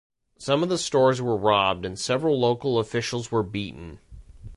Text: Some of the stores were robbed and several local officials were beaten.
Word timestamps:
Some 0.39 0.63
of 0.63 0.69
the 0.69 0.79
stores 0.79 1.21
were 1.21 1.37
robbed 1.37 1.85
and 1.85 1.99
several 1.99 2.39
local 2.39 2.79
officials 2.79 3.31
were 3.31 3.43
beaten. 3.43 3.99